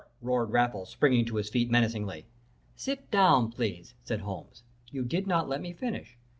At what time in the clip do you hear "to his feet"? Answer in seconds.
1.25-1.69